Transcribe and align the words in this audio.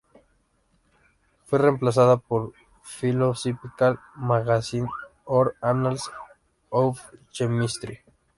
Fue 1.45 1.59
reemplazada 1.59 2.17
por 2.17 2.53
"Philosophical 2.81 3.99
Magazine, 4.15 4.89
or 5.25 5.55
Annals 5.61 6.09
of 6.71 6.99
Chemistry"´. 7.31 7.99